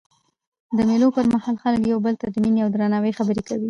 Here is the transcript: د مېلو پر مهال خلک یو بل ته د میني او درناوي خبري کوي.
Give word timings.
د 0.75 0.77
مېلو 0.87 1.07
پر 1.15 1.25
مهال 1.33 1.55
خلک 1.63 1.81
یو 1.85 1.99
بل 2.05 2.15
ته 2.21 2.27
د 2.33 2.35
میني 2.43 2.59
او 2.63 2.69
درناوي 2.73 3.11
خبري 3.17 3.41
کوي. 3.47 3.59